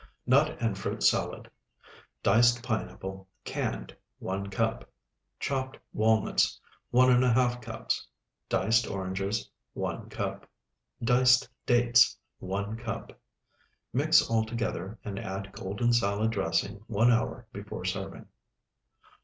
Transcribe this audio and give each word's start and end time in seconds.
NUT 0.25 0.59
AND 0.59 0.79
FRUIT 0.79 1.03
SALAD 1.03 1.47
Diced 2.23 2.63
pineapple 2.63 3.27
(canned), 3.45 3.95
1 4.17 4.47
cup. 4.49 4.89
Chopped 5.39 5.77
walnuts, 5.93 6.59
1½ 6.91 7.61
cups. 7.61 8.07
Diced 8.49 8.87
oranges, 8.87 9.47
1 9.73 10.09
cup. 10.09 10.49
Diced 11.03 11.47
dates, 11.67 12.17
1 12.39 12.77
cup. 12.77 13.11
Mix 13.93 14.27
all 14.27 14.43
together, 14.43 14.97
and 15.05 15.19
add 15.19 15.51
golden 15.51 15.93
salad 15.93 16.31
dressing 16.31 16.81
one 16.87 17.11
hour 17.11 17.45
before 17.53 17.85
serving. 17.85 18.25